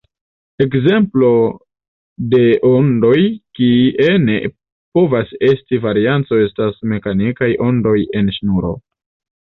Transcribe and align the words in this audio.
Ekzemplo 0.63 1.27
de 2.31 2.39
ondoj 2.71 3.13
kie 3.61 4.17
ne 4.25 4.41
povas 4.99 5.37
esti 5.53 5.83
varianco 5.87 6.43
estas 6.49 6.85
mekanikaj 6.97 7.55
ondoj 7.71 7.99
en 8.23 8.39
ŝnuro. 8.41 8.79